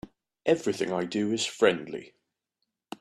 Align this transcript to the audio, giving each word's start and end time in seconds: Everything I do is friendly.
Everything 0.47 0.91
I 0.91 1.03
do 1.03 1.31
is 1.31 1.45
friendly. 1.45 2.15